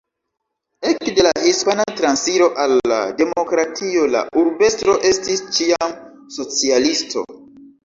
Ekde 0.91 1.25
la 1.27 1.33
Hispana 1.43 1.85
Transiro 1.99 2.47
al 2.63 2.73
la 2.93 2.97
demokratio 3.21 4.09
la 4.17 4.25
urbestro 4.45 4.99
estis 5.13 5.47
ĉiam 5.61 5.97
socialisto. 6.41 7.27